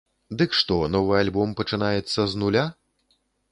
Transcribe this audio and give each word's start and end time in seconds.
Дык 0.39 0.55
што, 0.59 0.77
новы 0.95 1.13
альбом 1.19 1.53
пачынаецца 1.61 2.19
з 2.35 2.43
нуля? 2.45 2.67